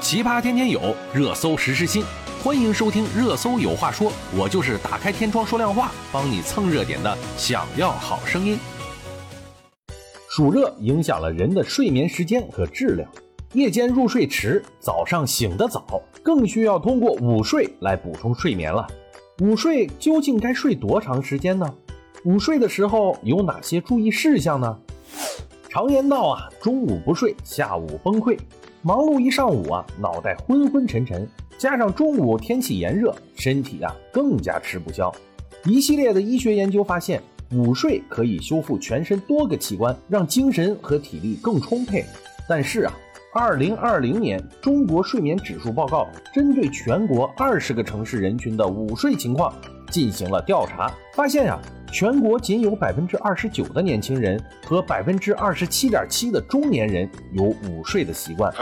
[0.00, 2.02] 奇葩天天有，热搜实时新，
[2.42, 7.16] 欢迎收听《热搜有话说》，我就是打开天窗说亮话，帮你蹭热点的。
[7.36, 8.58] 想要好声音。
[10.30, 13.06] 暑热影响了人的睡眠时间和质量，
[13.52, 18.86] 夜间入睡迟，早上醒得早，更需要通过午睡来补充睡眠了。
[19.42, 21.72] 午睡究竟该睡多长时间呢？
[22.24, 24.78] 午睡的时候有哪些注意事项呢？
[25.68, 28.38] 常言道啊，中午不睡，下午崩溃。
[28.82, 31.28] 忙碌一上午啊，脑袋昏昏沉沉，
[31.58, 35.14] 加上中午天气炎热，身体啊更加吃不消。
[35.66, 42.02] 一系列的医学研究发现，午睡可以修复全身多个器官，让精神和体力更充沛。
[42.48, 42.96] 但是啊，
[43.34, 49.54] 二零二零年中国睡眠指数报告针对全国二十个城市人群的午睡情况
[49.90, 51.58] 进行了调查，发现呀。
[51.92, 58.54] 全国仅有百分之二十九的年轻人和百分之二十七点七的中年人有午睡的习惯。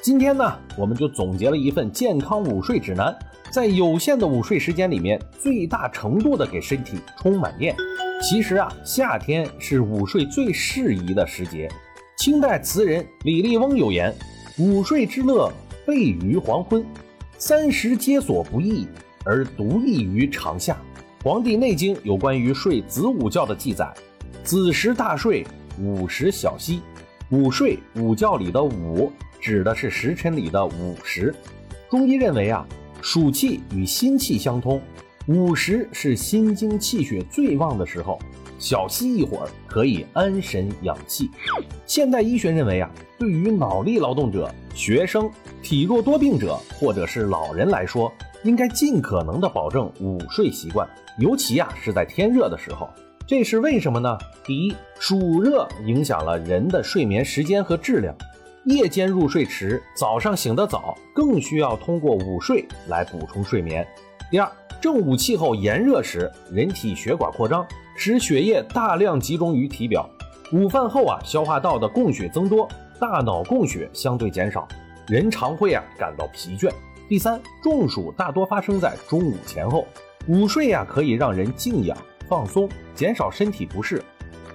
[0.00, 3.14] 今天呢，我们就总结了一份健康午睡指南，
[3.50, 7.76] 在有限的午睡时间里面，最大程度的给身体充满电。
[8.22, 11.70] 其实啊，夏天是午睡最适宜的时节。
[12.16, 14.10] 清代词人李笠翁有言
[14.56, 15.52] ：“午睡之乐，
[15.84, 16.82] 备于黄昏，
[17.36, 18.88] 三十皆所不易，
[19.24, 20.76] 而独异于长夏。”
[21.24, 23.92] 《黄帝内经》有关于睡子午觉的记载
[24.42, 25.46] ：“子时大睡，
[25.78, 26.80] 午时小息。”
[27.30, 31.34] 午睡午觉里的午指的是时辰里的午时。
[31.88, 32.66] 中医认为啊，
[33.00, 34.82] 暑气与心气相通，
[35.26, 38.18] 午时是心经气血最旺的时候，
[38.58, 41.30] 小息一会儿可以安神养气。
[41.86, 45.30] 现代医学认为啊，对于脑力劳动者、学生、
[45.62, 48.12] 体弱多病者或者是老人来说，
[48.44, 52.88] 应该尽可能的保证午睡习惯，尤其啊是在天热的时候，
[53.26, 54.18] 这是为什么呢？
[54.44, 58.14] 第一，暑热影响了人的睡眠时间和质量，
[58.64, 63.86] 夜间入睡迟，早上醒得早，更需要通过午睡来补充睡眠。
[64.30, 67.64] 第二，正午气候炎热时，人体血管扩张，
[67.96, 70.08] 使血液大量集中于体表，
[70.52, 74.66] 午饭后啊，消化道的供血增多，大脑供血相对减少，
[75.06, 76.68] 人常会啊感到疲倦。
[77.12, 79.86] 第三，中暑大多发生在中午前后，
[80.28, 81.94] 午睡呀可以让人静养
[82.26, 84.02] 放松，减少身体不适。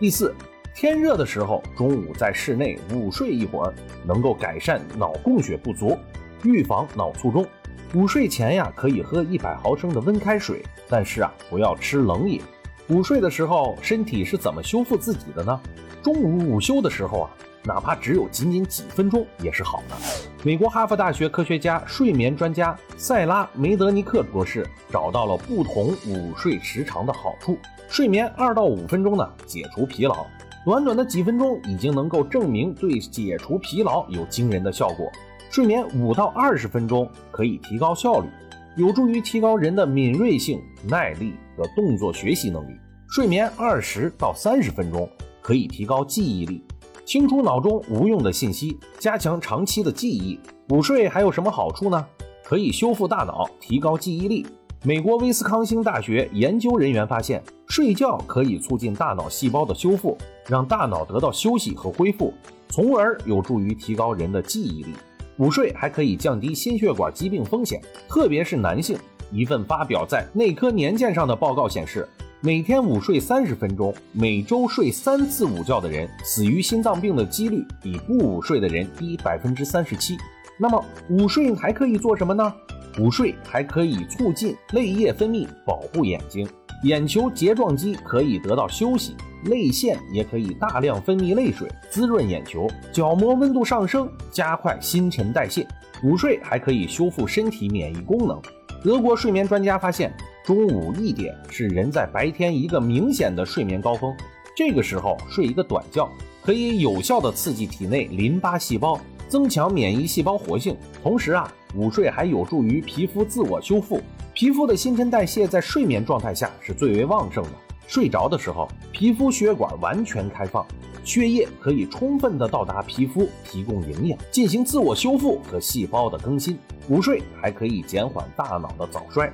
[0.00, 0.34] 第四，
[0.74, 3.74] 天热的时候，中午在室内午睡一会儿，
[4.06, 5.98] 能够改善脑供血不足，
[6.44, 7.46] 预防脑卒中。
[7.92, 12.40] 午睡前呀，可以喝一百毫升的温开水，但是啊，不要吃冷饮。
[12.88, 15.60] 午睡的时候，身体是怎么修复自己的呢？
[16.02, 17.30] 中午午休的时候啊。
[17.68, 19.96] 哪怕只有仅仅几分钟也是好的。
[20.46, 27.58] 美国哈佛大学科学家、睡眠专家塞拉梅德尼克博士找到了不同午睡时长的好处。
[27.88, 30.24] 睡眠二到五分钟呢，解除疲劳。
[30.64, 35.10] 短短的几分钟已经能够证明对解除疲劳有惊人的效果。
[35.50, 38.28] 睡眠五到二十分钟可以提高效率，
[38.76, 42.76] 有助于提高人的敏锐性、耐力和动作学习能力。
[43.08, 45.10] 睡眠二十到三十分钟
[45.42, 46.64] 可以提高记忆力。
[47.06, 50.36] 清除脑中无用的信息，加强长期的记忆。
[50.70, 52.04] 午睡还有什么好处呢？
[52.42, 54.44] 可以修复大脑，提高记忆力。
[54.82, 60.18] 美国威斯康星大学研究人员发现，睡觉可以促进大脑细胞的修复，
[60.48, 62.34] 让大脑得到休息和恢复，
[62.70, 64.92] 从而有助于提高人的记忆力。
[65.36, 68.98] 午睡还可以降低心血管疾病风险，特别是男性。
[69.30, 72.08] 一份发表在《内科年鉴》上的报告显示。
[72.42, 80.18] 每天午睡三十分钟，每周睡三次午觉的人，死于心脏病的几率比不午睡的人低百分之三十七。
[80.58, 82.54] 那么午睡还可以做什么呢？
[83.00, 86.46] 午睡还可以促进泪液分泌，保护眼睛，
[86.82, 95.66] 眼球睫状肌可以得到休息，泪腺也可以大量分泌泪水，滋润眼球，角膜温度上升，加快新陈代谢。
[96.02, 98.40] 午睡还可以修复身体免疫功能。
[98.82, 100.12] 德国睡眠专家发现。
[100.44, 104.14] 中午一点是人在白天一个明显的睡眠高峰，
[104.56, 106.08] 这个时候睡一个短觉，
[106.40, 108.96] 可以有效的刺激体内淋巴细胞，
[109.26, 110.76] 增强免疫细胞活性。
[111.02, 114.00] 同时啊，午睡还有助于皮肤自我修复。
[114.34, 117.50] 皮肤的新陈代谢在睡眠状态下是最为旺盛的。
[117.86, 120.66] 睡着的时候，皮肤血管完全开放，
[121.04, 126.58] 血液可以充分的到达皮肤，提供营养，进行自我修复和细胞的更新。
[126.88, 129.32] 午睡还可以减缓大脑的早衰。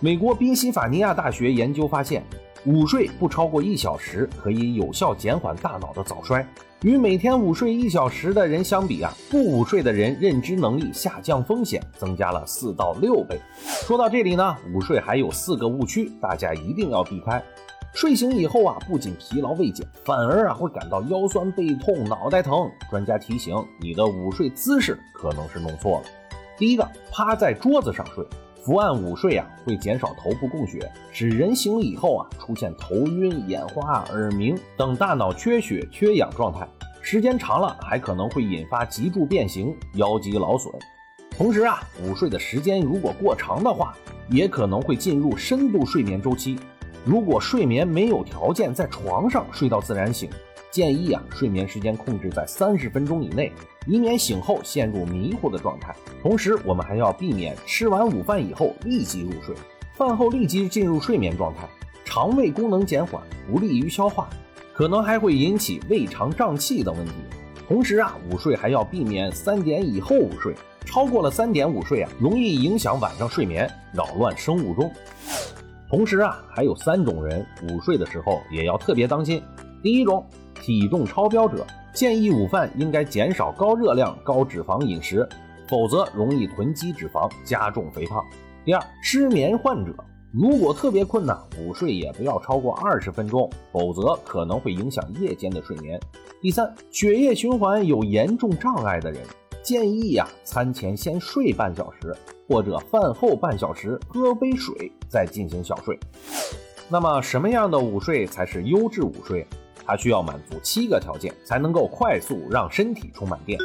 [0.00, 2.24] 美国宾夕法尼亚大学研究发现，
[2.64, 6.46] 午睡不超过一小时可以有效减缓大脑的早衰。
[6.82, 13.36] 与每天午睡一小时的人相比啊，不午睡的人认知能力下降风险增加了四到六倍。
[13.64, 17.42] 说到这里呢，午睡还有四个误区，大家一定要避开。
[18.00, 22.70] 睡醒以后啊，不仅疲劳未减，反而啊会感到腰酸背痛、脑袋疼。
[22.88, 26.06] 专家提醒，你的午睡姿势可能是弄错了。
[26.56, 28.24] 第一个，趴在桌子上睡，
[28.62, 36.68] 伏案午睡啊，会减少头部供血，使人醒以后啊，出现头晕、眼花、耳鸣等大脑缺血、缺氧状态。
[37.02, 40.72] 时间长了，还可能会引发脊柱变形、腰肌劳损。
[41.36, 43.92] 同时啊，午睡的时间如果过长的话，
[44.30, 46.56] 也可能会进入深度睡眠周期。
[47.04, 50.28] 如果睡眠没有条件在床上睡到自然醒，
[50.70, 53.52] 建议啊，睡眠时间控制在三十分钟以内，
[53.86, 55.94] 以免醒后陷入迷糊的状态。
[56.22, 59.54] 同时，我们还要避免吃完午饭以后立即入睡，
[59.94, 61.66] 饭后立即进入睡眠状态，
[62.04, 64.28] 肠胃功能减缓，不利于消化。
[64.74, 67.12] 可能还会引起胃肠胀气等问题。
[67.66, 70.54] 同时啊，午睡还要避免三点以后午睡，
[70.84, 74.92] 超过了三点午睡啊，容易影响晚上睡眠，扰乱生物钟。
[75.88, 79.42] 同时啊，还有三种人午睡的时候也要特别当心。
[79.82, 80.22] 第一种，
[80.60, 85.26] 体重超标者，建议午饭应该减少高热量、高脂肪饮食，
[85.66, 88.22] 否则容易囤积脂肪，加重肥胖。
[88.66, 89.94] 第二，失眠患者。
[90.30, 95.98] 如果特别困难，午睡也不要超过二十分钟，否则可能会影响夜间的睡眠。
[96.42, 99.22] 第三，血液循环有严重障碍的人，
[99.68, 102.16] 建议呀，餐前先睡半小时，
[102.48, 106.00] 或者饭后半小时喝杯水再进行小睡。
[106.88, 109.46] 那么，什么样的午睡才是优质午睡？
[109.84, 113.58] 它需要满足七个条件，才能够快速让身体充满电。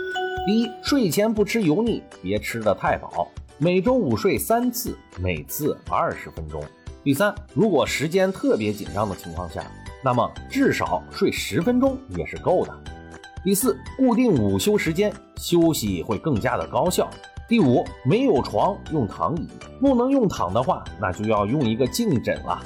[0.45, 3.29] 第一，睡前不吃油腻，别吃得太饱。
[3.57, 6.61] 每周午睡三次，每次二十分钟。
[7.01, 9.63] 第三，如果时间特别紧张的情况下，
[10.03, 12.77] 那么至少睡十分钟也是够的。
[13.43, 17.09] 第四，固定午休时间，休息会更加的高效。
[17.47, 19.47] 第五，没有床用躺椅，
[19.81, 22.63] 不能用躺的话，那就要用一个静枕了。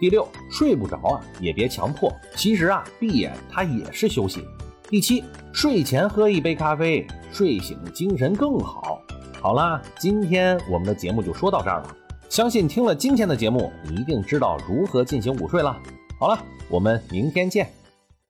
[0.00, 4.42] 第六，睡不着啊，也别强迫，其实啊，闭眼它也是休息。
[4.88, 5.22] 第七，
[5.52, 9.00] 睡前喝一杯咖啡，睡醒精神更好。
[9.42, 11.96] 好啦，今天我们的节目就说到这儿了。
[12.28, 15.78] 相信听了今天的节目，你一定知道如何进行午睡了。
[16.18, 16.38] 好了，
[16.70, 17.70] 我们明天见。